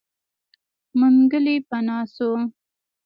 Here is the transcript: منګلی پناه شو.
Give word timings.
منګلی 0.99 1.55
پناه 1.69 1.99
شو. 2.13 2.31